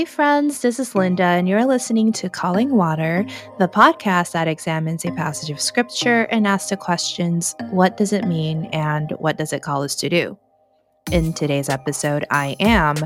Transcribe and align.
Hey, 0.00 0.06
friends, 0.06 0.62
this 0.62 0.80
is 0.80 0.94
Linda, 0.94 1.24
and 1.24 1.46
you're 1.46 1.66
listening 1.66 2.10
to 2.12 2.30
Calling 2.30 2.70
Water, 2.74 3.26
the 3.58 3.68
podcast 3.68 4.32
that 4.32 4.48
examines 4.48 5.04
a 5.04 5.10
passage 5.10 5.50
of 5.50 5.60
scripture 5.60 6.22
and 6.30 6.46
asks 6.46 6.70
the 6.70 6.78
questions 6.78 7.54
what 7.68 7.98
does 7.98 8.14
it 8.14 8.24
mean 8.24 8.64
and 8.72 9.10
what 9.18 9.36
does 9.36 9.52
it 9.52 9.60
call 9.60 9.82
us 9.82 9.94
to 9.96 10.08
do? 10.08 10.38
In 11.12 11.34
today's 11.34 11.68
episode, 11.68 12.24
I 12.30 12.56
am, 12.60 12.96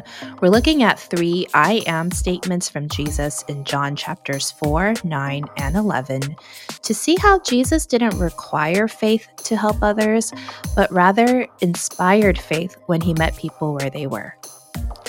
we're 0.41 0.51
looking 0.51 0.84
at 0.84 1.01
three 1.01 1.48
I 1.52 1.83
am 1.88 2.12
statements 2.12 2.69
from 2.69 2.88
Jesus 2.88 3.42
in 3.48 3.65
John 3.65 3.97
chapters 3.97 4.52
4, 4.52 4.95
9, 5.02 5.45
and 5.56 5.74
11 5.74 6.37
to 6.83 6.95
see 6.95 7.16
how 7.16 7.41
Jesus 7.41 7.87
didn't 7.87 8.20
require 8.20 8.87
faith 8.87 9.27
to 9.38 9.56
help 9.56 9.83
others, 9.83 10.33
but 10.77 10.92
rather 10.92 11.48
inspired 11.61 12.38
faith 12.38 12.77
when 12.87 13.01
he 13.01 13.15
met 13.15 13.37
people 13.37 13.74
where 13.74 13.91
they 13.91 14.06
were. 14.06 14.37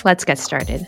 Let's 0.04 0.26
get 0.26 0.40
started. 0.40 0.88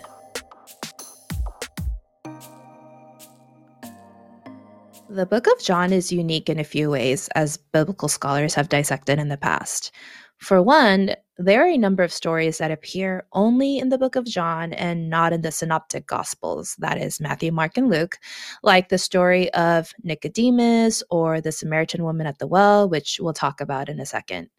The 5.09 5.25
book 5.25 5.47
of 5.47 5.61
John 5.61 5.93
is 5.93 6.11
unique 6.11 6.49
in 6.49 6.59
a 6.59 6.65
few 6.65 6.89
ways, 6.89 7.29
as 7.29 7.55
biblical 7.55 8.09
scholars 8.09 8.53
have 8.55 8.67
dissected 8.67 9.19
in 9.19 9.29
the 9.29 9.37
past. 9.37 9.91
For 10.37 10.61
one, 10.61 11.15
there 11.37 11.63
are 11.63 11.69
a 11.69 11.77
number 11.77 12.03
of 12.03 12.11
stories 12.11 12.57
that 12.57 12.71
appear 12.71 13.25
only 13.31 13.77
in 13.77 13.87
the 13.87 13.97
book 13.97 14.17
of 14.17 14.25
John 14.25 14.73
and 14.73 15.09
not 15.09 15.31
in 15.31 15.43
the 15.43 15.51
synoptic 15.51 16.07
gospels, 16.07 16.75
that 16.79 16.97
is, 16.97 17.21
Matthew, 17.21 17.53
Mark, 17.53 17.77
and 17.77 17.89
Luke, 17.89 18.17
like 18.63 18.89
the 18.89 18.97
story 18.97 19.49
of 19.53 19.93
Nicodemus 20.03 21.03
or 21.09 21.39
the 21.39 21.53
Samaritan 21.53 22.03
woman 22.03 22.27
at 22.27 22.39
the 22.39 22.47
well, 22.47 22.89
which 22.89 23.17
we'll 23.21 23.31
talk 23.31 23.61
about 23.61 23.87
in 23.87 24.01
a 24.01 24.05
second. 24.05 24.49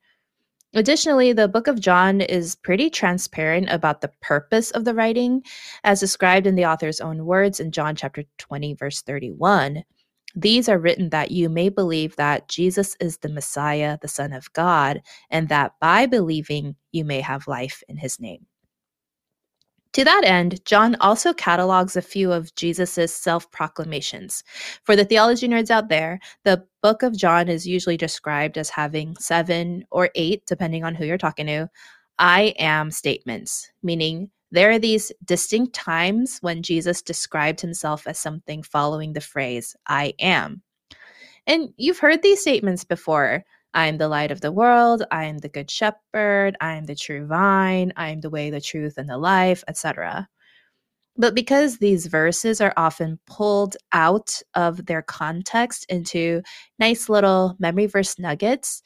Additionally, 0.73 1.35
the 1.35 1.49
book 1.49 1.67
of 1.67 1.79
John 1.79 2.23
is 2.23 2.57
pretty 2.57 2.89
transparent 2.89 3.69
about 3.69 4.01
the 4.01 4.13
purpose 4.23 4.71
of 4.71 4.87
the 4.87 4.95
writing, 4.95 5.43
as 5.85 6.01
described 6.01 6.47
in 6.47 6.55
the 6.55 6.65
author's 6.65 7.03
own 7.03 7.27
words 7.27 7.61
in 7.61 7.71
John 7.71 7.95
chapter 7.95 8.25
20, 8.39 8.73
verse 8.75 9.03
31. 9.03 9.85
These 10.41 10.69
are 10.69 10.79
written 10.79 11.11
that 11.11 11.33
you 11.33 11.49
may 11.49 11.69
believe 11.69 12.15
that 12.15 12.49
Jesus 12.49 12.97
is 13.01 13.19
the 13.19 13.29
Messiah, 13.29 13.99
the 14.01 14.07
Son 14.07 14.33
of 14.33 14.53
God, 14.53 15.03
and 15.31 15.49
that 15.49 15.73
by 15.81 16.07
believing 16.07 16.77
you 16.93 17.05
may 17.05 17.21
have 17.21 17.49
life 17.49 17.83
in 17.89 17.97
his 17.97 18.21
name. 18.21 18.47
To 19.95 20.05
that 20.05 20.23
end, 20.25 20.65
John 20.65 20.95
also 21.01 21.33
catalogs 21.33 21.97
a 21.97 22.03
few 22.03 22.31
of 22.33 22.55
Jesus' 22.55 23.13
self 23.13 23.51
proclamations. 23.51 24.45
For 24.85 24.95
the 24.95 25.05
theology 25.05 25.49
nerds 25.49 25.71
out 25.71 25.89
there, 25.89 26.21
the 26.45 26.65
book 26.85 27.03
of 27.03 27.17
John 27.17 27.49
is 27.49 27.67
usually 27.67 27.97
described 27.97 28.57
as 28.59 28.71
having 28.71 29.17
seven 29.17 29.85
or 29.91 30.11
eight, 30.15 30.45
depending 30.47 30.85
on 30.85 30.95
who 30.95 31.05
you're 31.05 31.19
talking 31.19 31.47
to, 31.47 31.69
I 32.21 32.55
am 32.61 32.93
statements, 32.93 33.73
meaning 33.83 34.31
there 34.51 34.71
are 34.71 34.79
these 34.79 35.13
distinct 35.25 35.75
times 35.75 36.39
when 36.41 36.63
Jesus 36.63 37.03
described 37.03 37.61
himself 37.61 38.07
as 38.07 38.19
something 38.19 38.63
following 38.63 39.13
the 39.13 39.21
phrase, 39.21 39.77
I 39.87 40.15
am. 40.19 40.63
And 41.47 41.71
you've 41.77 41.99
heard 41.99 42.23
these 42.23 42.41
statements 42.41 42.85
before. 42.85 43.45
I 43.75 43.87
am 43.87 43.99
the 43.99 44.09
light 44.09 44.31
of 44.31 44.41
the 44.41 44.53
world. 44.53 45.05
I 45.11 45.25
am 45.25 45.39
the 45.39 45.49
good 45.49 45.71
shepherd. 45.71 46.57
I 46.61 46.75
am 46.75 46.87
the 46.87 46.95
true 46.95 47.27
vine. 47.27 47.93
I 47.97 48.11
am 48.11 48.21
the 48.21 48.31
way, 48.31 48.51
the 48.51 48.61
truth, 48.61 48.97
and 48.97 49.09
the 49.09 49.19
life, 49.19 49.63
etc. 49.69 50.29
But 51.17 51.35
because 51.35 51.79
these 51.79 52.07
verses 52.07 52.61
are 52.61 52.73
often 52.77 53.19
pulled 53.27 53.77
out 53.93 54.41
of 54.55 54.87
their 54.87 55.03
context 55.03 55.85
into 55.89 56.43
nice 56.79 57.09
little 57.09 57.57
memory 57.59 57.87
verse 57.87 58.19
nuggets, 58.19 58.83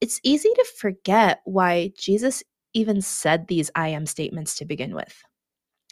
it's 0.00 0.20
easy 0.24 0.48
to 0.48 0.66
forget 0.78 1.40
why 1.44 1.92
Jesus 1.98 2.42
even 2.76 3.00
said 3.00 3.48
these 3.48 3.70
I 3.74 3.88
am 3.88 4.06
statements 4.06 4.54
to 4.56 4.64
begin 4.64 4.94
with. 4.94 5.22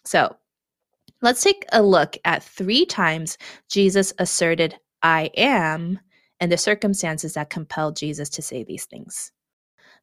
So 0.05 0.37
let's 1.23 1.43
take 1.43 1.65
a 1.73 1.83
look 1.83 2.17
at 2.25 2.45
three 2.45 2.85
times 2.85 3.39
Jesus 3.71 4.13
asserted 4.19 4.79
I 5.03 5.31
am 5.37 5.99
and 6.41 6.53
the 6.53 6.59
circumstances 6.59 7.35
that 7.35 7.51
compelled 7.51 7.97
Jesus 7.97 8.29
to 8.31 8.43
say 8.43 8.65
these 8.65 8.85
things. 8.85 9.33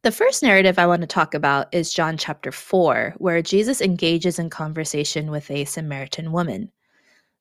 The 0.02 0.10
first 0.10 0.42
narrative 0.42 0.80
I 0.80 0.86
want 0.86 1.02
to 1.02 1.06
talk 1.06 1.34
about 1.34 1.72
is 1.72 1.94
John 1.94 2.16
chapter 2.16 2.50
4, 2.50 3.14
where 3.18 3.40
Jesus 3.40 3.80
engages 3.80 4.40
in 4.40 4.50
conversation 4.50 5.30
with 5.30 5.48
a 5.48 5.64
Samaritan 5.64 6.32
woman. 6.32 6.72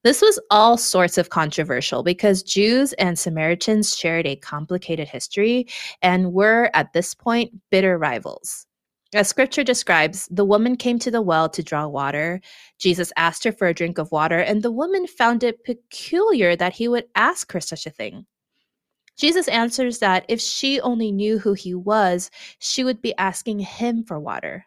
This 0.04 0.22
was 0.22 0.40
all 0.52 0.78
sorts 0.78 1.18
of 1.18 1.30
controversial 1.30 2.04
because 2.04 2.44
Jews 2.44 2.94
and 2.94 3.18
Samaritans 3.18 3.96
shared 3.96 4.28
a 4.28 4.36
complicated 4.36 5.08
history 5.08 5.68
and 6.04 6.34
were, 6.34 6.70
at 6.76 6.94
this 6.94 7.16
point, 7.16 7.52
bitter 7.72 7.98
rivals. 7.98 8.68
As 9.14 9.28
scripture 9.28 9.64
describes, 9.64 10.28
the 10.32 10.46
woman 10.46 10.78
came 10.78 10.98
to 11.00 11.12
the 11.12 11.22
well 11.22 11.50
to 11.50 11.62
draw 11.62 11.86
water. 11.86 12.40
Jesus 12.80 13.12
asked 13.18 13.44
her 13.44 13.52
for 13.52 13.68
a 13.68 13.74
drink 13.74 13.98
of 13.98 14.12
water, 14.12 14.40
and 14.40 14.62
the 14.62 14.72
woman 14.72 15.06
found 15.06 15.44
it 15.44 15.66
peculiar 15.66 16.56
that 16.56 16.74
he 16.74 16.88
would 16.88 17.06
ask 17.16 17.52
her 17.52 17.60
such 17.60 17.86
a 17.86 17.90
thing. 17.90 18.26
Jesus 19.18 19.50
answers 19.50 20.00
that 20.00 20.26
if 20.30 20.40
she 20.40 20.80
only 20.80 21.12
knew 21.12 21.38
who 21.38 21.54
he 21.54 21.76
was, 21.76 22.32
she 22.60 22.86
would 22.86 23.02
be 23.02 23.16
asking 23.18 23.60
him 23.60 24.06
for 24.06 24.18
water. 24.18 24.66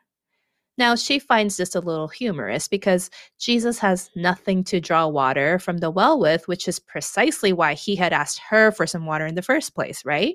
Now, 0.76 0.94
she 0.94 1.18
finds 1.18 1.56
this 1.56 1.74
a 1.74 1.80
little 1.80 2.08
humorous 2.08 2.68
because 2.68 3.08
Jesus 3.38 3.78
has 3.78 4.10
nothing 4.14 4.62
to 4.64 4.80
draw 4.80 5.06
water 5.06 5.58
from 5.58 5.78
the 5.78 5.90
well 5.90 6.20
with, 6.20 6.46
which 6.48 6.68
is 6.68 6.80
precisely 6.80 7.52
why 7.52 7.74
he 7.74 7.96
had 7.96 8.12
asked 8.12 8.40
her 8.50 8.72
for 8.72 8.86
some 8.86 9.06
water 9.06 9.24
in 9.24 9.36
the 9.36 9.42
first 9.42 9.74
place, 9.74 10.04
right? 10.04 10.34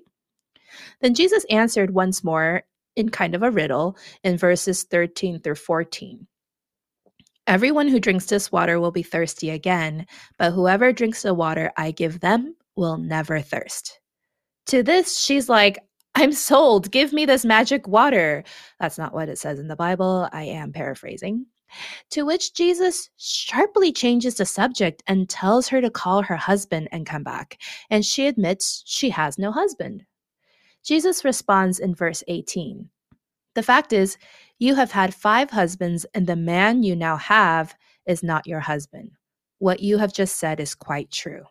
Then 1.01 1.13
Jesus 1.13 1.45
answered 1.49 1.93
once 1.93 2.23
more 2.23 2.63
in 2.99 3.09
kind 3.09 3.33
of 3.33 3.41
a 3.41 3.51
riddle 3.51 3.97
in 4.23 4.37
verses 4.37 4.83
13 4.83 5.39
through 5.39 5.55
14. 5.55 6.27
Everyone 7.47 7.87
who 7.87 7.99
drinks 7.99 8.25
this 8.25 8.51
water 8.51 8.79
will 8.79 8.91
be 8.91 9.01
thirsty 9.01 9.49
again, 9.49 10.05
but 10.37 10.51
whoever 10.51 10.91
drinks 10.91 11.23
the 11.23 11.33
water 11.33 11.71
I 11.77 11.91
give 11.91 12.19
them 12.19 12.55
will 12.75 12.97
never 12.97 13.39
thirst. 13.39 13.99
To 14.67 14.83
this, 14.83 15.17
she's 15.17 15.49
like, 15.49 15.79
I'm 16.13 16.33
sold. 16.33 16.91
Give 16.91 17.13
me 17.13 17.25
this 17.25 17.45
magic 17.45 17.87
water. 17.87 18.43
That's 18.79 18.97
not 18.97 19.13
what 19.13 19.29
it 19.29 19.39
says 19.39 19.57
in 19.59 19.67
the 19.67 19.75
Bible. 19.75 20.27
I 20.31 20.43
am 20.43 20.73
paraphrasing. 20.73 21.45
To 22.11 22.23
which 22.23 22.53
Jesus 22.53 23.09
sharply 23.17 23.91
changes 23.91 24.35
the 24.35 24.45
subject 24.45 25.01
and 25.07 25.29
tells 25.29 25.67
her 25.69 25.81
to 25.81 25.89
call 25.89 26.21
her 26.23 26.35
husband 26.35 26.89
and 26.91 27.05
come 27.05 27.23
back. 27.23 27.57
And 27.89 28.03
she 28.03 28.27
admits 28.27 28.83
she 28.85 29.09
has 29.11 29.37
no 29.37 29.51
husband. 29.51 30.03
Jesus 30.83 31.25
responds 31.25 31.79
in 31.79 31.95
verse 31.95 32.23
18 32.27 32.89
The 33.55 33.63
fact 33.63 33.93
is, 33.93 34.17
you 34.59 34.75
have 34.75 34.91
had 34.91 35.13
five 35.13 35.51
husbands, 35.51 36.05
and 36.13 36.27
the 36.27 36.35
man 36.35 36.83
you 36.83 36.95
now 36.95 37.17
have 37.17 37.75
is 38.05 38.23
not 38.23 38.47
your 38.47 38.59
husband. 38.59 39.11
What 39.59 39.81
you 39.81 39.97
have 39.97 40.13
just 40.13 40.37
said 40.37 40.59
is 40.59 40.75
quite 40.75 41.11
true. 41.11 41.43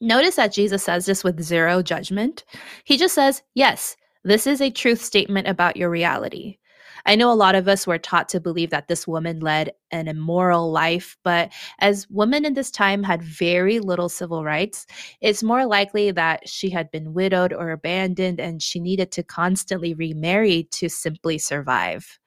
Notice 0.00 0.36
that 0.36 0.52
Jesus 0.52 0.84
says 0.84 1.06
this 1.06 1.24
with 1.24 1.42
zero 1.42 1.82
judgment. 1.82 2.44
He 2.84 2.96
just 2.96 3.14
says, 3.14 3.42
Yes, 3.54 3.96
this 4.24 4.46
is 4.46 4.60
a 4.60 4.70
truth 4.70 5.02
statement 5.02 5.48
about 5.48 5.76
your 5.76 5.88
reality. 5.88 6.58
I 7.06 7.14
know 7.14 7.32
a 7.32 7.34
lot 7.34 7.54
of 7.54 7.68
us 7.68 7.86
were 7.86 7.98
taught 7.98 8.28
to 8.30 8.40
believe 8.40 8.70
that 8.70 8.88
this 8.88 9.06
woman 9.06 9.38
led 9.38 9.70
an 9.92 10.08
immoral 10.08 10.72
life, 10.72 11.16
but 11.22 11.52
as 11.78 12.08
women 12.10 12.44
in 12.44 12.54
this 12.54 12.70
time 12.70 13.04
had 13.04 13.22
very 13.22 13.78
little 13.78 14.08
civil 14.08 14.44
rights, 14.44 14.86
it's 15.20 15.42
more 15.42 15.66
likely 15.66 16.10
that 16.10 16.48
she 16.48 16.68
had 16.68 16.90
been 16.90 17.14
widowed 17.14 17.52
or 17.52 17.70
abandoned 17.70 18.40
and 18.40 18.60
she 18.60 18.80
needed 18.80 19.12
to 19.12 19.22
constantly 19.22 19.94
remarry 19.94 20.64
to 20.72 20.88
simply 20.88 21.38
survive. 21.38 22.18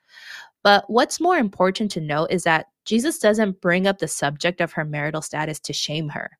But 0.63 0.85
what's 0.87 1.19
more 1.19 1.37
important 1.37 1.91
to 1.91 2.01
note 2.01 2.31
is 2.31 2.43
that 2.43 2.67
Jesus 2.85 3.19
doesn't 3.19 3.61
bring 3.61 3.85
up 3.85 3.99
the 3.99 4.07
subject 4.07 4.61
of 4.61 4.71
her 4.73 4.85
marital 4.85 5.21
status 5.21 5.59
to 5.61 5.73
shame 5.73 6.09
her. 6.09 6.38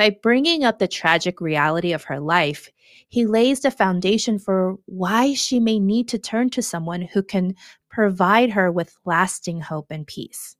By 0.00 0.16
bringing 0.22 0.64
up 0.64 0.78
the 0.78 0.88
tragic 0.88 1.42
reality 1.42 1.92
of 1.92 2.04
her 2.04 2.20
life, 2.20 2.70
he 3.10 3.26
lays 3.26 3.60
the 3.60 3.70
foundation 3.70 4.38
for 4.38 4.76
why 4.86 5.34
she 5.34 5.60
may 5.60 5.78
need 5.78 6.08
to 6.08 6.18
turn 6.18 6.48
to 6.50 6.62
someone 6.62 7.02
who 7.02 7.22
can 7.22 7.54
provide 7.90 8.48
her 8.52 8.72
with 8.72 8.96
lasting 9.04 9.60
hope 9.60 9.90
and 9.90 10.06
peace. 10.06 10.56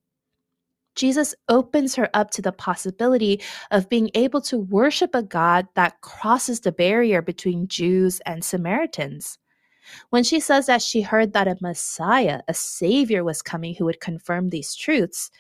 Jesus 0.95 1.35
opens 1.49 1.95
her 1.95 2.11
up 2.13 2.31
to 2.33 2.43
the 2.43 2.53
possibility 2.53 3.41
of 3.71 3.89
being 3.89 4.11
able 4.13 4.43
to 4.43 4.59
worship 4.59 5.15
a 5.15 5.23
God 5.23 5.67
that 5.75 6.03
crosses 6.03 6.61
the 6.61 6.71
barrier 6.71 7.23
between 7.23 7.67
Jews 7.67 8.21
and 8.27 8.45
Samaritans. 8.45 9.39
When 10.11 10.23
she 10.23 10.39
says 10.39 10.67
that 10.67 10.83
she 10.83 11.01
heard 11.01 11.33
that 11.33 11.49
a 11.49 11.57
Messiah, 11.63 12.43
a 12.47 12.53
Savior, 12.53 13.25
was 13.25 13.41
coming 13.41 13.75
who 13.75 13.87
would 13.87 14.01
confirm 14.01 14.51
these 14.51 14.75
truths, 14.75 15.31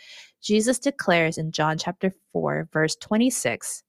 Jesus 0.41 0.79
declares 0.79 1.37
in 1.37 1.53
John 1.53 1.76
chapter 1.76 2.14
4, 2.32 2.70
verse 2.73 2.96
26 2.96 3.82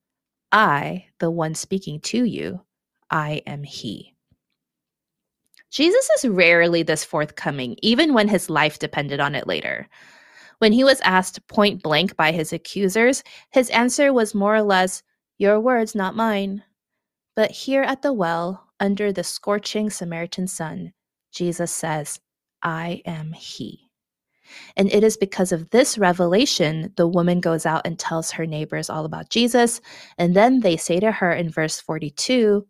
I, 0.51 1.06
the 1.19 1.31
one 1.31 1.56
speaking 1.56 2.00
to 2.01 2.24
you, 2.24 2.62
I 3.09 3.42
am 3.45 3.63
He. 3.63 4.15
Jesus 5.71 6.09
is 6.18 6.30
rarely 6.30 6.83
this 6.83 7.06
forthcoming, 7.06 7.77
even 7.81 8.13
when 8.13 8.27
his 8.27 8.50
life 8.50 8.77
depended 8.77 9.21
on 9.21 9.36
it 9.36 9.48
later. 9.48 9.88
When 10.59 10.74
he 10.74 10.83
was 10.83 11.00
asked 11.01 11.48
point 11.48 11.81
blank 11.81 12.18
by 12.18 12.33
his 12.33 12.51
accusers, 12.51 13.24
his 13.51 13.69
answer 13.69 14.12
was 14.12 14.36
more 14.36 14.56
or 14.56 14.62
less, 14.62 15.01
Your 15.38 15.59
words, 15.59 15.95
not 15.95 16.15
mine. 16.15 16.63
But 17.36 17.51
here 17.51 17.83
at 17.83 18.01
the 18.01 18.12
well, 18.12 18.68
under 18.80 19.13
the 19.13 19.24
scorching 19.24 19.89
Samaritan 19.89 20.47
sun, 20.47 20.92
Jesus 21.31 21.71
says, 21.71 22.19
I 22.62 23.01
am 23.06 23.31
He. 23.31 23.91
And 24.75 24.92
it 24.92 25.03
is 25.03 25.18
because 25.18 25.51
of 25.51 25.69
this 25.69 25.98
revelation, 25.98 26.94
the 26.98 27.07
woman 27.07 27.39
goes 27.39 27.65
out 27.65 27.81
and 27.86 27.98
tells 27.98 28.31
her 28.31 28.45
neighbors 28.45 28.89
all 28.89 29.06
about 29.06 29.30
Jesus. 29.30 29.81
And 30.18 30.36
then 30.36 30.62
they 30.62 30.77
say 30.77 31.00
to 31.00 31.12
her 31.12 31.31
in 31.31 31.50
verse 31.50 31.80
42 31.80 32.65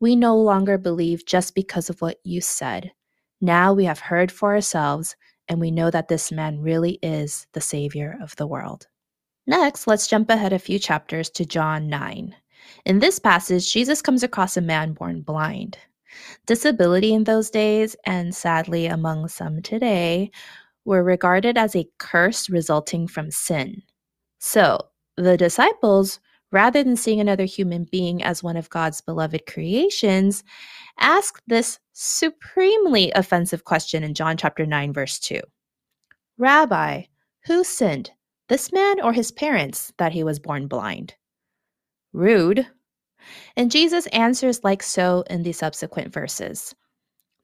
We 0.00 0.16
no 0.16 0.36
longer 0.36 0.78
believe 0.78 1.26
just 1.26 1.54
because 1.54 1.90
of 1.90 2.00
what 2.00 2.18
you 2.24 2.40
said. 2.40 2.92
Now 3.40 3.72
we 3.72 3.84
have 3.84 4.00
heard 4.00 4.30
for 4.30 4.54
ourselves, 4.54 5.16
and 5.48 5.60
we 5.60 5.70
know 5.70 5.90
that 5.90 6.08
this 6.08 6.30
man 6.30 6.60
really 6.60 6.98
is 7.02 7.46
the 7.52 7.60
Savior 7.60 8.18
of 8.22 8.36
the 8.36 8.46
world. 8.46 8.86
Next, 9.46 9.86
let's 9.86 10.06
jump 10.06 10.30
ahead 10.30 10.52
a 10.52 10.58
few 10.58 10.78
chapters 10.78 11.30
to 11.30 11.44
John 11.44 11.88
9. 11.88 12.36
In 12.84 12.98
this 12.98 13.18
passage, 13.18 13.72
Jesus 13.72 14.02
comes 14.02 14.22
across 14.22 14.56
a 14.56 14.60
man 14.60 14.92
born 14.92 15.22
blind. 15.22 15.78
Disability 16.46 17.14
in 17.14 17.24
those 17.24 17.50
days, 17.50 17.96
and 18.04 18.34
sadly 18.34 18.86
among 18.86 19.28
some 19.28 19.62
today, 19.62 20.30
were 20.84 21.02
regarded 21.02 21.58
as 21.58 21.76
a 21.76 21.88
curse 21.98 22.48
resulting 22.48 23.06
from 23.06 23.30
sin. 23.30 23.82
So, 24.38 24.78
the 25.16 25.36
disciples, 25.36 26.20
rather 26.50 26.82
than 26.82 26.96
seeing 26.96 27.20
another 27.20 27.44
human 27.44 27.84
being 27.84 28.22
as 28.22 28.42
one 28.42 28.56
of 28.56 28.70
God's 28.70 29.00
beloved 29.00 29.46
creations, 29.46 30.42
asked 30.98 31.42
this 31.46 31.78
supremely 31.92 33.12
offensive 33.12 33.64
question 33.64 34.02
in 34.02 34.14
John 34.14 34.36
chapter 34.36 34.64
9 34.64 34.92
verse 34.92 35.18
2. 35.18 35.40
Rabbi, 36.38 37.02
who 37.46 37.64
sinned, 37.64 38.10
this 38.48 38.72
man 38.72 39.00
or 39.00 39.12
his 39.12 39.30
parents, 39.30 39.92
that 39.98 40.12
he 40.12 40.24
was 40.24 40.38
born 40.38 40.66
blind? 40.66 41.14
Rude. 42.12 42.66
And 43.56 43.70
Jesus 43.70 44.06
answers 44.08 44.64
like 44.64 44.82
so 44.82 45.22
in 45.28 45.42
the 45.42 45.52
subsequent 45.52 46.12
verses. 46.12 46.74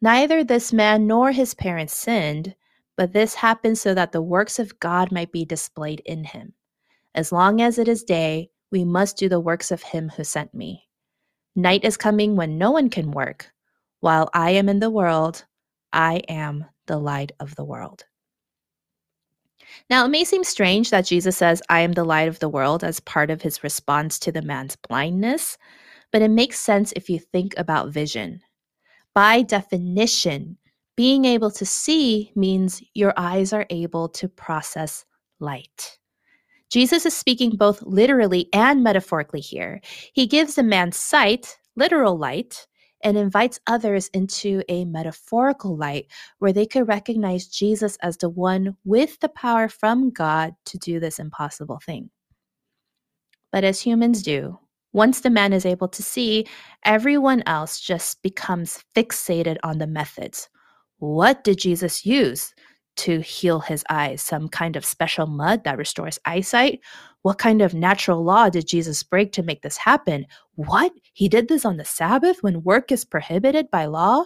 Neither 0.01 0.43
this 0.43 0.73
man 0.73 1.07
nor 1.07 1.33
his 1.33 1.55
parents 1.55 1.95
sinned, 1.95 2.55
but 2.97 3.13
this 3.13 3.35
happened 3.35 3.79
so 3.79 3.95
that 3.95 4.13
the 4.13 4.23
works 4.23 4.59
of 4.59 4.79
God 4.81 5.13
might 5.13 5.33
be 5.33 5.45
displayed 5.45 6.01
in 6.05 6.25
him. 6.25 6.55
As 7.15 7.33
long 7.33 7.61
as 7.61 7.79
it 7.79 7.89
is 7.89 8.03
day, 8.03 8.51
we 8.71 8.85
must 8.85 9.17
do 9.17 9.29
the 9.29 9.41
works 9.41 9.71
of 9.71 9.83
him 9.83 10.11
who 10.11 10.25
sent 10.25 10.55
me. 10.55 10.89
Night 11.55 11.85
is 11.85 11.97
coming 11.97 12.37
when 12.37 12.59
no 12.59 12.71
one 12.71 12.91
can 12.91 13.11
work. 13.11 13.51
While 14.01 14.29
I 14.35 14.51
am 14.51 14.69
in 14.69 14.81
the 14.81 14.91
world, 14.91 15.45
I 15.93 16.17
am 16.29 16.67
the 16.87 16.99
light 16.99 17.33
of 17.41 17.55
the 17.57 17.65
world. 17.65 18.05
Now, 19.89 20.05
it 20.05 20.09
may 20.09 20.25
seem 20.25 20.45
strange 20.45 20.91
that 20.91 21.07
Jesus 21.07 21.37
says, 21.37 21.63
I 21.69 21.81
am 21.81 21.93
the 21.93 22.05
light 22.05 22.29
of 22.29 22.39
the 22.39 22.49
world 22.49 22.85
as 22.85 23.01
part 23.01 23.31
of 23.31 23.43
his 23.43 23.63
response 23.63 24.19
to 24.21 24.33
the 24.33 24.43
man's 24.43 24.77
blindness, 24.77 25.59
but 26.13 26.23
it 26.23 26.31
makes 26.31 26.61
sense 26.61 26.93
if 26.95 27.09
you 27.09 27.19
think 27.19 27.55
about 27.57 27.91
vision. 27.91 28.43
By 29.15 29.43
definition, 29.43 30.59
being 30.97 31.27
able 31.27 31.51
to 31.51 31.67
see 31.67 32.33
means 32.35 32.83
your 32.95 33.13
eyes 33.17 33.53
are 33.53 33.67
able 33.71 34.09
to 34.09 34.29
process 34.29 35.05
light. 35.41 35.99
Jesus 36.71 37.07
is 37.07 37.15
speaking 37.15 37.51
both 37.51 37.83
literally 37.83 38.49
and 38.53 38.83
metaphorically 38.83 39.41
here. 39.41 39.81
He 40.15 40.27
gives 40.27 40.59
a 40.59 40.63
man 40.63 40.91
sight, 40.93 41.59
literal 41.77 42.19
light, 42.19 42.67
and 43.05 43.17
invites 43.17 43.61
others 43.67 44.09
into 44.09 44.63
a 44.69 44.85
metaphorical 44.87 45.77
light 45.77 46.07
where 46.39 46.53
they 46.53 46.67
could 46.67 46.89
recognize 46.89 47.47
Jesus 47.47 47.97
as 48.03 48.17
the 48.17 48.31
one 48.31 48.77
with 48.85 49.21
the 49.21 49.29
power 49.29 49.69
from 49.69 50.11
God 50.11 50.55
to 50.65 50.79
do 50.79 50.99
this 50.99 51.19
impossible 51.19 51.79
thing. 51.85 52.11
But 53.53 53.65
as 53.65 53.81
humans 53.81 54.23
do, 54.23 54.59
once 54.93 55.21
the 55.21 55.31
man 55.31 55.53
is 55.53 55.67
able 55.67 55.89
to 55.89 56.03
see, 56.03 56.47
everyone 56.85 57.43
else 57.47 57.79
just 57.79 58.23
becomes 58.23 58.83
fixated 58.97 59.59
on 59.63 59.79
the 59.79 59.87
methods 59.87 60.49
what 60.99 61.45
did 61.45 61.59
Jesus 61.59 62.07
use 62.07 62.55
to 62.97 63.21
heal 63.21 63.61
his 63.61 63.85
eyes? 63.91 64.23
Some 64.23 64.49
kind 64.49 64.77
of 64.77 64.85
special 64.85 65.27
mud 65.27 65.65
that 65.65 65.79
restores 65.79 66.19
eyesight? 66.25 66.81
What 67.23 67.39
kind 67.39 67.61
of 67.61 67.75
natural 67.75 68.23
law 68.25 68.49
did 68.49 68.67
Jesus 68.67 69.03
break 69.03 69.33
to 69.33 69.43
make 69.43 69.63
this 69.63 69.77
happen? 69.77 70.27
What? 70.55 70.93
He 71.13 71.29
did 71.29 71.49
this 71.49 71.65
on 71.65 71.77
the 71.77 71.85
Sabbath 71.85 72.43
when 72.43 72.63
work 72.63 72.91
is 72.91 73.05
prohibited 73.05 73.71
by 73.71 73.87
law? 73.87 74.25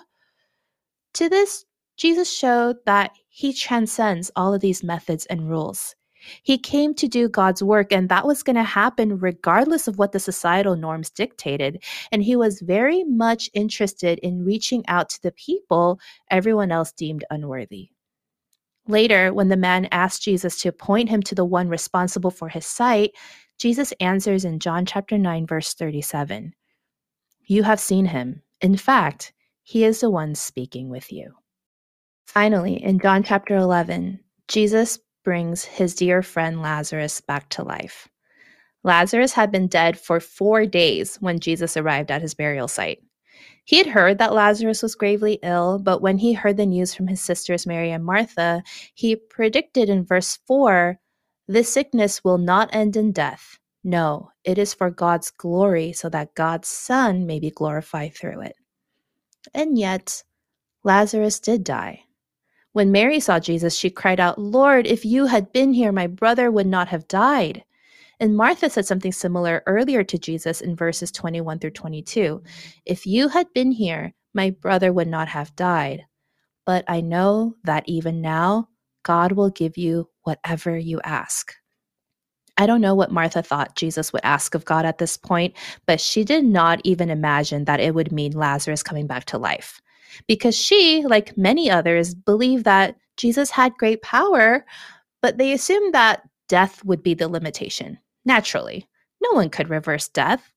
To 1.15 1.29
this, 1.29 1.65
Jesus 1.97 2.33
showed 2.33 2.77
that 2.87 3.13
he 3.29 3.53
transcends 3.53 4.31
all 4.37 4.55
of 4.55 4.61
these 4.61 4.83
methods 4.85 5.27
and 5.27 5.51
rules. 5.51 5.95
He 6.43 6.59
came 6.59 6.95
to 6.95 7.09
do 7.09 7.29
God's 7.29 7.63
work, 7.63 7.93
and 7.93 8.09
that 8.09 8.27
was 8.27 8.43
going 8.43 8.57
to 8.57 8.63
happen 8.63 9.19
regardless 9.19 9.89
of 9.89 9.99
what 9.99 10.13
the 10.13 10.21
societal 10.21 10.77
norms 10.77 11.11
dictated. 11.11 11.83
And 12.13 12.23
he 12.23 12.37
was 12.37 12.61
very 12.61 13.05
much 13.05 13.51
interested 13.55 14.19
in 14.21 14.45
reaching 14.45 14.85
out 14.89 15.09
to 15.11 15.23
the 15.23 15.33
people 15.33 15.99
everyone 16.31 16.73
else 16.73 16.93
deemed 16.93 17.25
unworthy. 17.31 17.91
Later, 18.87 19.33
when 19.33 19.49
the 19.49 19.57
man 19.57 19.89
asked 19.93 20.23
Jesus 20.23 20.61
to 20.63 20.73
point 20.73 21.09
him 21.09 21.23
to 21.23 21.35
the 21.35 21.45
one 21.45 21.69
responsible 21.69 22.31
for 22.31 22.49
his 22.49 22.67
sight, 22.67 23.13
Jesus 23.59 23.93
answers 24.01 24.45
in 24.45 24.59
John 24.59 24.87
chapter 24.87 25.19
9 25.19 25.47
verse 25.47 25.75
37. 25.75 26.55
You 27.45 27.63
have 27.63 27.79
seen 27.79 28.07
him. 28.07 28.43
In 28.61 28.77
fact, 28.77 29.33
he 29.63 29.85
is 29.85 30.01
the 30.01 30.11
one 30.11 30.35
speaking 30.35 30.89
with 30.89 31.13
you. 31.13 31.35
Finally, 32.27 32.83
in 32.83 32.99
John 32.99 33.23
chapter 33.23 33.57
11, 33.57 34.21
Jesus 34.49 34.99
brings 35.25 35.65
his 35.65 35.95
dear 35.95 36.23
friend 36.23 36.63
Lazarus 36.63 37.21
back 37.21 37.49
to 37.51 37.63
life. 37.63 38.09
Lazarus 38.83 39.33
had 39.33 39.53
been 39.53 39.67
dead 39.67 39.99
for 39.99 40.21
four 40.21 40.65
days 40.65 41.17
when 41.17 41.39
Jesus 41.39 41.77
arrived 41.77 42.11
at 42.11 42.23
his 42.23 42.35
burial 42.35 42.69
site. 42.69 43.03
He 43.65 43.77
had 43.77 43.87
heard 43.87 44.19
that 44.19 44.33
Lazarus 44.33 44.83
was 44.83 44.95
gravely 44.95 45.39
ill, 45.43 45.79
but 45.79 46.01
when 46.01 46.19
he 46.19 46.33
heard 46.33 46.57
the 46.57 46.67
news 46.67 46.95
from 46.95 47.07
his 47.07 47.21
sisters 47.21 47.67
Mary 47.67 47.91
and 47.91 48.05
Martha, 48.05 48.63
he 48.95 49.17
predicted 49.17 49.89
in 49.89 50.05
verse 50.05 50.39
4 50.47 50.99
This 51.47 51.73
sickness 51.73 52.25
will 52.25 52.39
not 52.39 52.75
end 52.75 52.97
in 52.97 53.13
death. 53.13 53.59
No, 53.85 54.31
it 54.45 54.59
is 54.59 54.75
for 54.75 54.91
God's 54.91 55.31
glory, 55.31 55.93
so 55.93 56.09
that 56.09 56.35
God's 56.35 56.69
Son 56.69 57.27
may 57.27 57.39
be 57.39 57.51
glorified 57.51 58.15
through 58.15 58.43
it. 58.43 58.57
And 59.55 59.79
yet, 59.79 60.23
Lazarus 60.83 61.41
did 61.41 61.65
die. 61.65 62.05
When 62.73 62.93
Mary 62.93 63.19
saw 63.19 63.41
Jesus, 63.41 63.77
she 63.77 63.91
cried 63.91 64.21
out, 64.21 64.39
Lord, 64.39 64.87
if 64.87 65.05
you 65.05 65.27
had 65.27 65.53
been 65.53 65.73
here, 65.73 65.91
my 65.91 66.07
brother 66.07 66.51
would 66.51 66.69
not 66.69 66.89
have 66.89 67.09
died. 67.09 67.65
And 68.21 68.37
Martha 68.37 68.71
said 68.71 68.87
something 68.87 69.13
similar 69.13 69.63
earlier 69.67 70.05
to 70.05 70.19
Jesus 70.19 70.61
in 70.61 70.77
verses 70.77 71.11
21 71.11 71.59
through 71.59 71.71
22. 71.71 72.43
If 72.87 73.07
you 73.07 73.29
had 73.29 73.53
been 73.55 73.73
here, 73.73 74.13
my 74.35 74.51
brother 74.51 74.93
would 74.93 75.09
not 75.09 75.29
have 75.29 75.57
died. 75.57 76.05
But 76.65 76.85
I 76.87 77.01
know 77.01 77.57
that 77.65 77.89
even 77.89 78.21
now, 78.21 78.69
God 79.03 79.33
will 79.33 79.51
give 79.51 79.77
you 79.77 80.09
whatever 80.23 80.79
you 80.79 81.01
ask. 81.03 81.55
I 82.57 82.67
don't 82.67 82.83
know 82.83 82.95
what 82.95 83.11
Martha 83.11 83.43
thought 83.43 83.75
Jesus 83.75 84.13
would 84.13 84.23
ask 84.23 84.55
of 84.55 84.67
God 84.67 84.85
at 84.85 84.99
this 84.99 85.17
point, 85.17 85.57
but 85.87 86.01
she 86.01 86.23
did 86.23 86.45
not 86.45 86.81
even 86.85 87.11
imagine 87.11 87.65
that 87.65 87.81
it 87.81 87.95
would 87.95 88.13
mean 88.13 88.33
Lazarus 88.33 88.83
coming 88.83 89.07
back 89.07 89.25
to 89.27 89.39
life 89.39 89.81
because 90.27 90.57
she, 90.57 91.05
like 91.07 91.37
many 91.37 91.71
others, 91.71 92.15
believed 92.15 92.65
that 92.65 92.97
Jesus 93.17 93.51
had 93.51 93.75
great 93.75 94.03
power, 94.03 94.65
but 95.23 95.39
they 95.39 95.53
assumed 95.53 95.95
that 95.95 96.23
death 96.49 96.85
would 96.85 97.03
be 97.03 97.15
the 97.15 97.29
limitation. 97.29 97.99
Naturally, 98.25 98.89
no 99.23 99.33
one 99.33 99.51
could 99.51 99.71
reverse 99.71 100.09
death. 100.09 100.53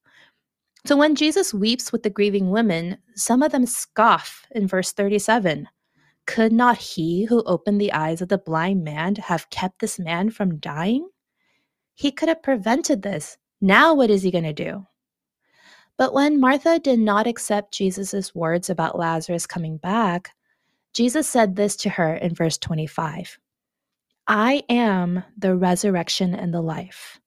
So 0.85 0.97
when 0.97 1.15
Jesus 1.15 1.53
weeps 1.53 1.91
with 1.91 2.03
the 2.03 2.09
grieving 2.09 2.49
women, 2.49 2.97
some 3.15 3.41
of 3.41 3.51
them 3.51 3.65
scoff 3.65 4.45
in 4.51 4.67
verse 4.67 4.91
37. 4.91 5.67
Could 6.25 6.51
not 6.53 6.77
he 6.77 7.25
who 7.25 7.43
opened 7.43 7.79
the 7.81 7.93
eyes 7.93 8.21
of 8.21 8.29
the 8.29 8.37
blind 8.37 8.83
man 8.83 9.15
have 9.15 9.49
kept 9.49 9.79
this 9.79 9.99
man 9.99 10.29
from 10.29 10.59
dying? 10.59 11.07
He 11.93 12.11
could 12.11 12.29
have 12.29 12.43
prevented 12.43 13.01
this. 13.01 13.37
Now, 13.61 13.93
what 13.93 14.09
is 14.09 14.23
he 14.23 14.31
going 14.31 14.43
to 14.45 14.53
do? 14.53 14.85
But 15.97 16.13
when 16.13 16.39
Martha 16.39 16.79
did 16.79 16.99
not 16.99 17.27
accept 17.27 17.73
Jesus' 17.73 18.33
words 18.33 18.69
about 18.69 18.97
Lazarus 18.97 19.45
coming 19.45 19.77
back, 19.77 20.31
Jesus 20.93 21.27
said 21.27 21.55
this 21.55 21.75
to 21.77 21.89
her 21.89 22.15
in 22.15 22.35
verse 22.35 22.57
25 22.57 23.39
I 24.27 24.63
am 24.69 25.23
the 25.37 25.55
resurrection 25.55 26.33
and 26.33 26.53
the 26.53 26.61
life. 26.61 27.19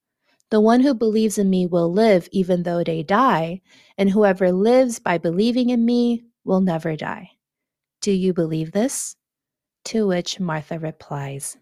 The 0.50 0.60
one 0.60 0.80
who 0.80 0.94
believes 0.94 1.38
in 1.38 1.50
me 1.50 1.66
will 1.66 1.92
live 1.92 2.28
even 2.32 2.62
though 2.62 2.84
they 2.84 3.02
die, 3.02 3.60
and 3.98 4.08
whoever 4.08 4.52
lives 4.52 4.98
by 4.98 5.18
believing 5.18 5.70
in 5.70 5.84
me 5.84 6.24
will 6.44 6.60
never 6.60 6.96
die. 6.96 7.32
Do 8.00 8.12
you 8.12 8.32
believe 8.32 8.72
this? 8.72 9.16
To 9.86 10.06
which 10.06 10.40
Martha 10.40 10.78
replies, 10.78 11.56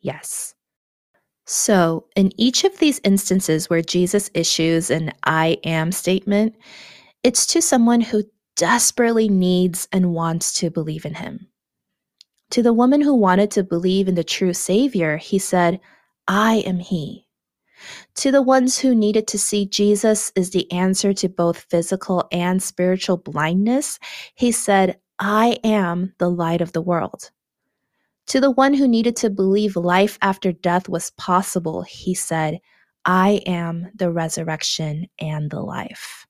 Yes. 0.00 0.54
So, 1.52 2.06
in 2.14 2.30
each 2.40 2.62
of 2.62 2.78
these 2.78 3.00
instances 3.02 3.68
where 3.68 3.82
Jesus 3.82 4.30
issues 4.34 4.88
an 4.88 5.12
I 5.24 5.58
am 5.64 5.90
statement, 5.90 6.54
it's 7.24 7.44
to 7.46 7.60
someone 7.60 8.02
who 8.02 8.22
desperately 8.54 9.28
needs 9.28 9.88
and 9.90 10.14
wants 10.14 10.52
to 10.60 10.70
believe 10.70 11.04
in 11.04 11.14
him. 11.14 11.48
To 12.50 12.62
the 12.62 12.72
woman 12.72 13.00
who 13.00 13.16
wanted 13.16 13.50
to 13.50 13.64
believe 13.64 14.06
in 14.06 14.14
the 14.14 14.22
true 14.22 14.54
Savior, 14.54 15.16
he 15.16 15.40
said, 15.40 15.80
I 16.28 16.58
am 16.58 16.78
he. 16.78 17.26
To 18.14 18.30
the 18.30 18.42
ones 18.42 18.78
who 18.78 18.94
needed 18.94 19.26
to 19.26 19.38
see 19.38 19.66
Jesus 19.66 20.30
is 20.36 20.50
the 20.50 20.70
answer 20.70 21.12
to 21.14 21.28
both 21.28 21.66
physical 21.68 22.28
and 22.30 22.62
spiritual 22.62 23.16
blindness, 23.16 23.98
he 24.36 24.52
said, 24.52 25.00
I 25.18 25.58
am 25.64 26.14
the 26.18 26.30
light 26.30 26.60
of 26.60 26.70
the 26.70 26.80
world. 26.80 27.32
To 28.30 28.40
the 28.40 28.50
one 28.50 28.74
who 28.74 28.88
needed 28.88 29.16
to 29.16 29.30
believe 29.30 29.76
life 29.76 30.18
after 30.22 30.52
death 30.52 30.88
was 30.88 31.10
possible, 31.12 31.82
he 31.82 32.14
said, 32.14 32.58
I 33.04 33.42
am 33.46 33.90
the 33.94 34.10
resurrection 34.10 35.06
and 35.18 35.50
the 35.50 35.60
life 35.60 36.26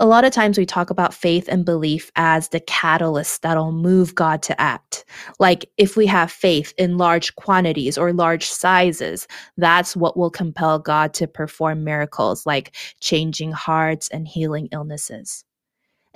a 0.00 0.06
lot 0.06 0.24
of 0.24 0.32
times 0.32 0.56
we 0.56 0.64
talk 0.64 0.90
about 0.90 1.12
faith 1.12 1.48
and 1.48 1.64
belief 1.64 2.12
as 2.14 2.48
the 2.48 2.60
catalyst 2.60 3.42
that'll 3.42 3.72
move 3.72 4.14
God 4.14 4.42
to 4.44 4.60
act. 4.60 5.04
Like 5.40 5.68
if 5.76 5.96
we 5.96 6.06
have 6.06 6.30
faith 6.30 6.72
in 6.78 6.98
large 6.98 7.34
quantities 7.34 7.98
or 7.98 8.12
large 8.12 8.46
sizes, 8.46 9.26
that's 9.56 9.96
what 9.96 10.16
will 10.16 10.30
compel 10.30 10.78
God 10.78 11.14
to 11.14 11.26
perform 11.26 11.82
miracles 11.82 12.46
like 12.46 12.76
changing 13.00 13.50
hearts 13.50 14.08
and 14.08 14.28
healing 14.28 14.68
illnesses. 14.70 15.44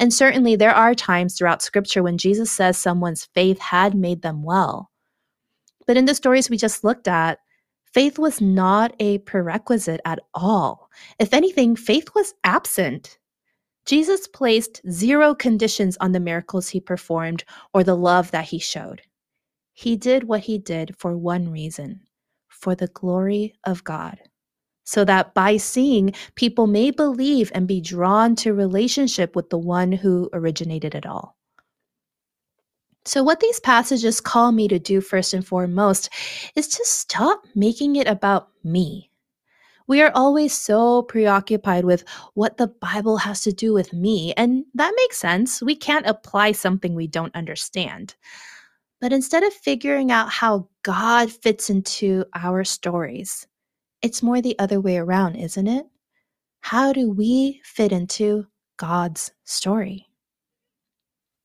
And 0.02 0.12
certainly 0.12 0.56
there 0.56 0.75
are 0.75 0.97
times 0.97 1.38
throughout 1.38 1.62
scripture 1.62 2.02
when 2.02 2.18
Jesus 2.18 2.50
says 2.50 2.76
someone's 2.76 3.26
faith 3.35 3.61
had 3.61 3.94
made 3.94 4.23
them 4.23 4.42
well. 4.42 4.90
But 5.87 5.97
in 5.97 6.06
the 6.06 6.14
stories 6.16 6.50
we 6.50 6.56
just 6.56 6.82
looked 6.82 7.06
at, 7.06 7.38
faith 7.85 8.18
was 8.18 8.40
not 8.40 8.97
a 8.99 9.18
prerequisite 9.18 10.00
at 10.04 10.18
all. 10.35 10.90
If 11.21 11.32
anything, 11.32 11.76
faith 11.76 12.09
was 12.16 12.35
absent. 12.42 13.16
Jesus 13.87 14.26
placed 14.26 14.82
zero 14.90 15.37
conditions 15.37 15.97
on 16.00 16.11
the 16.11 16.18
miracles 16.18 16.68
he 16.68 16.80
performed 16.80 17.44
or 17.73 17.85
the 17.85 17.97
love 17.97 18.32
that 18.32 18.47
he 18.47 18.59
showed. 18.59 19.02
He 19.73 19.97
did 19.97 20.25
what 20.25 20.40
he 20.40 20.59
did 20.59 20.97
for 20.99 21.16
one 21.16 21.49
reason 21.49 22.00
for 22.49 22.75
the 22.75 22.88
glory 22.88 23.54
of 23.62 23.85
God, 23.85 24.18
so 24.85 25.05
that 25.05 25.35
by 25.35 25.57
seeing, 25.57 26.12
people 26.35 26.67
may 26.67 26.91
believe 26.91 27.51
and 27.55 27.69
be 27.69 27.81
drawn 27.81 28.35
to 28.37 28.55
relationship 28.55 29.37
with 29.37 29.51
the 29.51 29.59
one 29.59 29.93
who 29.93 30.29
originated 30.33 30.95
it 30.95 31.07
all. 31.07 31.37
So, 33.05 33.23
what 33.23 33.41
these 33.41 33.61
passages 33.61 34.21
call 34.21 34.53
me 34.53 34.69
to 34.69 34.79
do 34.79 35.01
first 35.01 35.35
and 35.35 35.47
foremost 35.47 36.09
is 36.55 36.69
to 36.69 36.85
stop 36.85 37.45
making 37.55 37.97
it 37.97 38.07
about 38.07 38.49
me 38.62 39.11
we 39.87 40.01
are 40.01 40.12
always 40.15 40.57
so 40.57 41.03
preoccupied 41.03 41.85
with 41.85 42.05
what 42.35 42.57
the 42.57 42.69
Bible 42.69 43.19
has 43.19 43.43
to 43.43 43.53
do 43.53 43.73
with 43.73 43.93
me, 43.93 44.33
and 44.37 44.65
that 44.75 44.95
makes 44.97 45.19
sense. 45.19 45.62
We 45.62 45.77
can't 45.77 46.07
apply 46.07 46.53
something 46.53 46.95
we 46.95 47.07
don't 47.07 47.35
understand. 47.35 48.15
But 49.01 49.12
instead 49.12 49.43
of 49.43 49.53
figuring 49.53 50.12
out 50.12 50.31
how 50.31 50.69
God 50.83 51.31
fits 51.31 51.69
into 51.69 52.25
our 52.35 52.65
stories, 52.65 53.47
it's 54.02 54.23
more 54.23 54.40
the 54.42 54.59
other 54.59 54.80
way 54.80 54.97
around, 54.97 55.37
isn't 55.37 55.66
it? 55.66 55.87
How 56.61 56.92
do 56.92 57.11
we 57.11 57.61
fit 57.64 57.92
into 57.92 58.47
God's 58.76 59.32
story? 59.44 60.09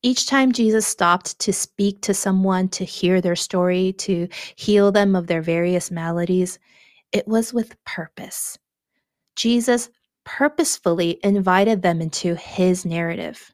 Each 0.02 0.26
time 0.26 0.52
Jesus 0.52 0.86
stopped 0.86 1.38
to 1.40 1.52
speak 1.52 2.02
to 2.02 2.14
someone, 2.14 2.68
to 2.70 2.84
hear 2.84 3.20
their 3.20 3.36
story, 3.36 3.94
to 3.94 4.28
heal 4.54 4.92
them 4.92 5.16
of 5.16 5.26
their 5.26 5.42
various 5.42 5.90
maladies, 5.90 6.58
it 7.10 7.26
was 7.26 7.52
with 7.52 7.82
purpose. 7.84 8.58
Jesus 9.34 9.90
purposefully 10.24 11.18
invited 11.24 11.82
them 11.82 12.00
into 12.00 12.34
his 12.36 12.84
narrative. 12.84 13.52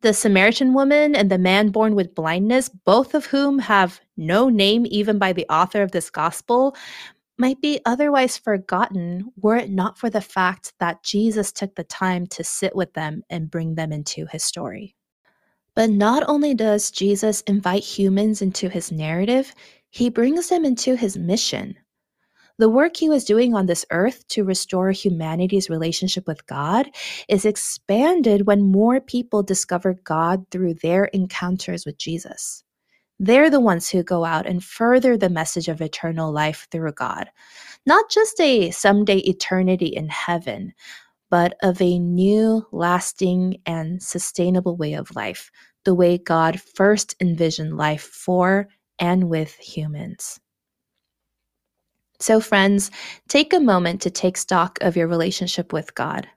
The 0.00 0.12
Samaritan 0.12 0.74
woman 0.74 1.16
and 1.16 1.28
the 1.28 1.38
man 1.38 1.70
born 1.70 1.96
with 1.96 2.14
blindness, 2.14 2.68
both 2.68 3.14
of 3.14 3.26
whom 3.26 3.58
have 3.58 4.00
no 4.16 4.48
name 4.48 4.86
even 4.86 5.18
by 5.18 5.32
the 5.32 5.46
author 5.48 5.82
of 5.82 5.90
this 5.90 6.08
gospel, 6.08 6.76
might 7.38 7.60
be 7.60 7.80
otherwise 7.86 8.36
forgotten 8.36 9.32
were 9.40 9.56
it 9.56 9.70
not 9.70 9.96
for 9.96 10.10
the 10.10 10.20
fact 10.20 10.72
that 10.80 11.02
Jesus 11.02 11.52
took 11.52 11.74
the 11.76 11.84
time 11.84 12.26
to 12.28 12.42
sit 12.42 12.74
with 12.74 12.92
them 12.94 13.22
and 13.30 13.50
bring 13.50 13.76
them 13.76 13.92
into 13.92 14.26
his 14.26 14.44
story. 14.44 14.96
But 15.74 15.90
not 15.90 16.24
only 16.28 16.54
does 16.54 16.90
Jesus 16.90 17.42
invite 17.42 17.84
humans 17.84 18.42
into 18.42 18.68
his 18.68 18.90
narrative, 18.90 19.54
he 19.90 20.10
brings 20.10 20.48
them 20.48 20.64
into 20.64 20.96
his 20.96 21.16
mission. 21.16 21.76
The 22.58 22.68
work 22.68 22.96
he 22.96 23.08
was 23.08 23.24
doing 23.24 23.54
on 23.54 23.66
this 23.66 23.86
earth 23.92 24.26
to 24.28 24.42
restore 24.42 24.90
humanity's 24.90 25.70
relationship 25.70 26.26
with 26.26 26.44
God 26.46 26.90
is 27.28 27.44
expanded 27.44 28.48
when 28.48 28.62
more 28.62 29.00
people 29.00 29.44
discover 29.44 29.94
God 29.94 30.44
through 30.50 30.74
their 30.74 31.04
encounters 31.04 31.86
with 31.86 31.96
Jesus. 31.98 32.64
They're 33.20 33.50
the 33.50 33.60
ones 33.60 33.90
who 33.90 34.02
go 34.02 34.24
out 34.24 34.46
and 34.46 34.62
further 34.62 35.16
the 35.16 35.28
message 35.28 35.68
of 35.68 35.80
eternal 35.80 36.32
life 36.32 36.68
through 36.70 36.92
God. 36.92 37.30
Not 37.84 38.10
just 38.10 38.40
a 38.40 38.70
someday 38.70 39.18
eternity 39.18 39.86
in 39.86 40.08
heaven, 40.08 40.72
but 41.30 41.56
of 41.62 41.80
a 41.82 41.98
new, 41.98 42.66
lasting, 42.72 43.60
and 43.66 44.02
sustainable 44.02 44.76
way 44.76 44.94
of 44.94 45.14
life, 45.16 45.50
the 45.84 45.94
way 45.94 46.18
God 46.18 46.60
first 46.60 47.16
envisioned 47.20 47.76
life 47.76 48.02
for 48.02 48.68
and 48.98 49.28
with 49.28 49.54
humans. 49.54 50.40
So, 52.20 52.40
friends, 52.40 52.90
take 53.28 53.52
a 53.52 53.60
moment 53.60 54.02
to 54.02 54.10
take 54.10 54.36
stock 54.36 54.78
of 54.80 54.96
your 54.96 55.06
relationship 55.06 55.72
with 55.72 55.94
God. 55.94 56.28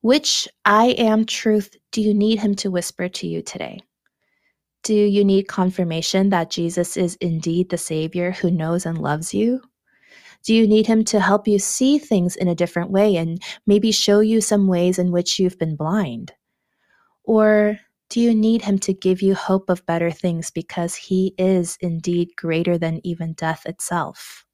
Which 0.00 0.48
I 0.64 0.86
am 0.90 1.26
truth 1.26 1.76
do 1.90 2.00
you 2.00 2.14
need 2.14 2.40
Him 2.40 2.54
to 2.56 2.70
whisper 2.70 3.08
to 3.08 3.26
you 3.26 3.42
today? 3.42 3.80
Do 4.82 4.94
you 4.94 5.24
need 5.24 5.46
confirmation 5.46 6.30
that 6.30 6.50
Jesus 6.50 6.96
is 6.96 7.16
indeed 7.16 7.70
the 7.70 7.78
Savior 7.78 8.32
who 8.32 8.50
knows 8.50 8.84
and 8.84 8.98
loves 8.98 9.32
you? 9.32 9.60
Do 10.42 10.54
you 10.54 10.66
need 10.66 10.88
Him 10.88 11.04
to 11.04 11.20
help 11.20 11.46
you 11.46 11.60
see 11.60 11.98
things 11.98 12.34
in 12.34 12.48
a 12.48 12.54
different 12.54 12.90
way 12.90 13.14
and 13.16 13.40
maybe 13.64 13.92
show 13.92 14.20
you 14.20 14.40
some 14.40 14.66
ways 14.66 14.98
in 14.98 15.12
which 15.12 15.38
you've 15.38 15.58
been 15.58 15.76
blind? 15.76 16.32
Or 17.22 17.78
do 18.08 18.20
you 18.20 18.34
need 18.34 18.62
Him 18.62 18.78
to 18.80 18.92
give 18.92 19.22
you 19.22 19.36
hope 19.36 19.70
of 19.70 19.86
better 19.86 20.10
things 20.10 20.50
because 20.50 20.96
He 20.96 21.34
is 21.38 21.78
indeed 21.80 22.30
greater 22.36 22.76
than 22.76 23.00
even 23.04 23.34
death 23.34 23.64
itself? 23.66 24.44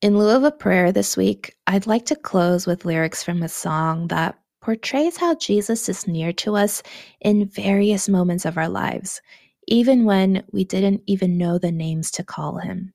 In 0.00 0.16
lieu 0.16 0.30
of 0.30 0.44
a 0.44 0.52
prayer 0.52 0.92
this 0.92 1.16
week, 1.16 1.56
I'd 1.66 1.88
like 1.88 2.06
to 2.06 2.16
close 2.16 2.66
with 2.66 2.84
lyrics 2.84 3.22
from 3.24 3.42
a 3.42 3.48
song 3.48 4.08
that 4.08 4.38
portrays 4.60 5.16
how 5.16 5.34
Jesus 5.34 5.88
is 5.88 6.06
near 6.06 6.32
to 6.34 6.56
us 6.56 6.82
in 7.20 7.46
various 7.46 8.08
moments 8.08 8.44
of 8.44 8.56
our 8.56 8.68
lives, 8.68 9.20
even 9.66 10.04
when 10.04 10.44
we 10.52 10.64
didn't 10.64 11.02
even 11.06 11.38
know 11.38 11.58
the 11.58 11.72
names 11.72 12.10
to 12.12 12.24
call 12.24 12.58
him. 12.58 12.92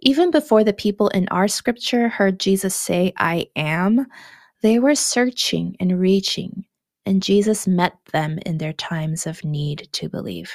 Even 0.00 0.30
before 0.30 0.64
the 0.64 0.72
people 0.72 1.08
in 1.08 1.28
our 1.28 1.48
scripture 1.48 2.08
heard 2.08 2.40
Jesus 2.40 2.74
say, 2.74 3.12
I 3.18 3.46
am, 3.56 4.06
they 4.62 4.78
were 4.78 4.94
searching 4.94 5.76
and 5.80 6.00
reaching, 6.00 6.64
and 7.04 7.22
Jesus 7.22 7.66
met 7.66 7.94
them 8.12 8.38
in 8.46 8.58
their 8.58 8.72
times 8.72 9.26
of 9.26 9.44
need 9.44 9.88
to 9.92 10.08
believe. 10.08 10.52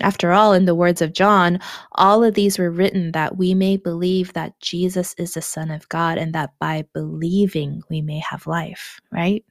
After 0.00 0.32
all, 0.32 0.52
in 0.52 0.64
the 0.64 0.74
words 0.74 1.00
of 1.00 1.12
John, 1.12 1.60
all 1.92 2.24
of 2.24 2.34
these 2.34 2.58
were 2.58 2.70
written 2.70 3.12
that 3.12 3.36
we 3.36 3.54
may 3.54 3.76
believe 3.76 4.32
that 4.32 4.58
Jesus 4.60 5.14
is 5.18 5.34
the 5.34 5.42
Son 5.42 5.70
of 5.70 5.88
God 5.88 6.18
and 6.18 6.32
that 6.34 6.50
by 6.58 6.84
believing 6.92 7.82
we 7.88 8.02
may 8.02 8.18
have 8.18 8.46
life, 8.48 9.00
right? 9.12 9.44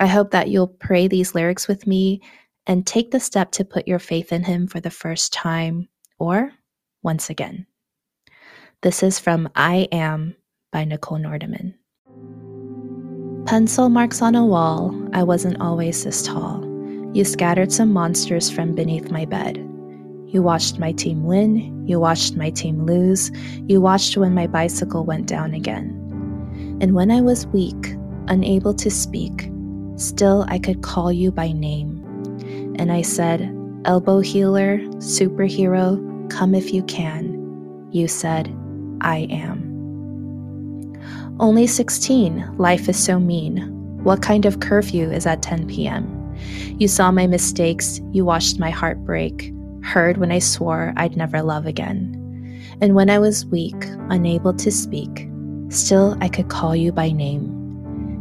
I 0.00 0.06
hope 0.06 0.30
that 0.30 0.48
you'll 0.48 0.68
pray 0.68 1.08
these 1.08 1.34
lyrics 1.34 1.68
with 1.68 1.86
me 1.86 2.22
and 2.66 2.86
take 2.86 3.10
the 3.10 3.20
step 3.20 3.52
to 3.52 3.64
put 3.64 3.88
your 3.88 3.98
faith 3.98 4.32
in 4.32 4.44
Him 4.44 4.66
for 4.66 4.80
the 4.80 4.90
first 4.90 5.32
time 5.32 5.88
or 6.18 6.52
once 7.02 7.30
again. 7.30 7.66
This 8.82 9.02
is 9.02 9.18
from 9.18 9.48
I 9.54 9.88
Am 9.92 10.34
by 10.70 10.84
Nichole 10.84 11.20
Nordeman. 11.20 11.74
Pencil 13.46 13.88
marks 13.88 14.22
on 14.22 14.34
a 14.34 14.46
wall, 14.46 14.94
I 15.12 15.22
wasn't 15.22 15.60
always 15.60 16.04
this 16.04 16.22
tall. 16.22 16.64
You 17.12 17.24
scattered 17.24 17.72
some 17.72 17.92
monsters 17.92 18.50
from 18.50 18.74
beneath 18.74 19.10
my 19.10 19.24
bed. 19.24 19.58
You 20.32 20.42
watched 20.42 20.78
my 20.78 20.92
team 20.92 21.24
win. 21.24 21.86
You 21.86 22.00
watched 22.00 22.36
my 22.36 22.48
team 22.48 22.86
lose. 22.86 23.30
You 23.68 23.82
watched 23.82 24.16
when 24.16 24.34
my 24.34 24.46
bicycle 24.46 25.04
went 25.04 25.26
down 25.26 25.52
again. 25.52 25.90
And 26.80 26.94
when 26.94 27.10
I 27.10 27.20
was 27.20 27.46
weak, 27.48 27.94
unable 28.28 28.72
to 28.72 28.90
speak, 28.90 29.50
still 29.96 30.46
I 30.48 30.58
could 30.58 30.82
call 30.82 31.12
you 31.12 31.30
by 31.30 31.52
name. 31.52 31.91
And 32.78 32.92
I 32.92 33.02
said, 33.02 33.54
Elbow 33.84 34.20
healer, 34.20 34.78
superhero, 34.98 36.30
come 36.30 36.54
if 36.54 36.72
you 36.72 36.82
can. 36.84 37.88
You 37.90 38.08
said, 38.08 38.54
I 39.00 39.26
am. 39.30 39.72
Only 41.40 41.66
16, 41.66 42.56
life 42.58 42.88
is 42.88 43.02
so 43.02 43.18
mean. 43.18 43.58
What 44.04 44.22
kind 44.22 44.46
of 44.46 44.60
curfew 44.60 45.10
is 45.10 45.26
at 45.26 45.42
10 45.42 45.66
p.m.? 45.66 46.18
You 46.78 46.88
saw 46.88 47.10
my 47.10 47.26
mistakes, 47.26 48.00
you 48.12 48.24
watched 48.24 48.58
my 48.58 48.70
heart 48.70 49.04
break, 49.04 49.52
heard 49.82 50.16
when 50.18 50.30
I 50.32 50.38
swore 50.38 50.92
I'd 50.96 51.16
never 51.16 51.42
love 51.42 51.66
again. 51.66 52.18
And 52.80 52.94
when 52.94 53.10
I 53.10 53.18
was 53.18 53.46
weak, 53.46 53.76
unable 54.10 54.54
to 54.54 54.70
speak, 54.70 55.28
still 55.68 56.16
I 56.20 56.28
could 56.28 56.48
call 56.48 56.74
you 56.74 56.92
by 56.92 57.10
name. 57.10 57.58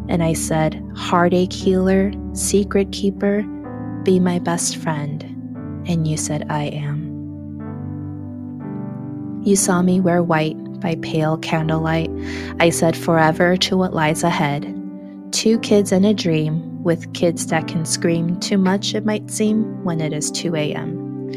And 0.10 0.24
I 0.24 0.34
said, 0.34 0.84
Heartache 0.96 1.54
healer, 1.54 2.12
secret 2.34 2.92
keeper, 2.92 3.44
be 4.04 4.20
my 4.20 4.40
best 4.40 4.78
friend. 4.78 5.24
And 5.88 6.08
you 6.08 6.18
said, 6.18 6.46
I 6.50 6.66
am. 6.66 7.12
You 9.44 9.56
saw 9.56 9.82
me 9.82 10.00
wear 10.00 10.22
white 10.22 10.58
by 10.80 10.96
pale 11.02 11.38
candlelight. 11.38 12.12
I 12.60 12.70
said 12.70 12.96
forever 12.96 13.58
to 13.58 13.78
what 13.78 13.94
lies 13.94 14.24
ahead. 14.24 14.78
Two 15.32 15.58
kids 15.60 15.92
and 15.92 16.06
a 16.06 16.14
dream 16.14 16.84
with 16.84 17.14
kids 17.14 17.48
that 17.48 17.68
can 17.68 17.86
scream 17.86 18.40
too 18.40 18.58
much, 18.58 18.94
it 18.94 19.06
might 19.06 19.32
seem, 19.32 19.84
when 19.84 20.02
it 20.02 20.14
is 20.14 20.32
2 20.32 20.56
a.m. 20.56 21.30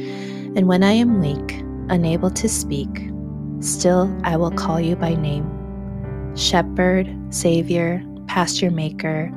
And 0.56 0.68
when 0.68 0.83
I 0.83 0.92
am 0.92 1.21
weak, 1.21 1.61
unable 1.90 2.30
to 2.30 2.49
speak, 2.49 3.11
still 3.61 4.14
I 4.25 4.37
will 4.37 4.50
call 4.50 4.80
you 4.80 4.97
by 4.97 5.14
name. 5.14 5.50
Shepherd, 6.37 7.14
Savior, 7.30 8.02
Pasture 8.26 8.71
Maker, 8.71 9.30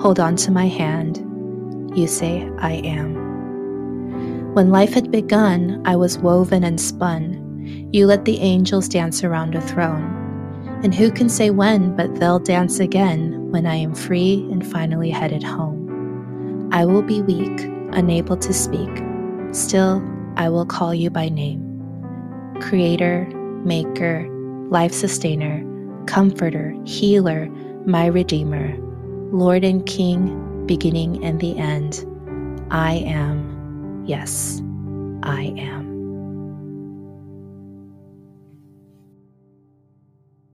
hold 0.00 0.20
on 0.20 0.36
to 0.36 0.50
my 0.50 0.66
hand. 0.66 1.18
You 1.94 2.08
say, 2.08 2.50
I 2.58 2.72
am. 2.84 4.52
When 4.54 4.70
life 4.70 4.94
had 4.94 5.10
begun, 5.10 5.80
I 5.84 5.96
was 5.96 6.18
woven 6.18 6.64
and 6.64 6.80
spun. 6.80 7.88
You 7.92 8.06
let 8.06 8.24
the 8.24 8.38
angels 8.38 8.88
dance 8.88 9.22
around 9.22 9.54
a 9.54 9.60
throne. 9.60 10.22
And 10.82 10.94
who 10.94 11.10
can 11.10 11.28
say 11.28 11.50
when, 11.50 11.96
but 11.96 12.16
they'll 12.16 12.40
dance 12.40 12.80
again 12.80 13.50
when 13.50 13.64
I 13.64 13.76
am 13.76 13.94
free 13.94 14.46
and 14.50 14.66
finally 14.66 15.10
headed 15.10 15.42
home. 15.42 16.68
I 16.72 16.84
will 16.84 17.02
be 17.02 17.22
weak, 17.22 17.60
unable 17.92 18.36
to 18.36 18.52
speak. 18.52 18.90
Still, 19.52 20.02
I 20.36 20.48
will 20.48 20.66
call 20.66 20.92
you 20.92 21.10
by 21.10 21.28
name 21.28 21.62
Creator, 22.60 23.26
Maker, 23.64 24.26
Life 24.68 24.92
Sustainer, 24.92 25.64
Comforter, 26.06 26.74
Healer, 26.84 27.48
my 27.86 28.06
Redeemer, 28.06 28.76
Lord 29.32 29.62
and 29.64 29.86
King, 29.86 30.43
beginning 30.66 31.24
and 31.24 31.40
the 31.40 31.56
end. 31.58 32.04
I 32.70 32.94
am. 33.06 34.04
Yes, 34.06 34.60
I 35.22 35.54
am. 35.58 35.83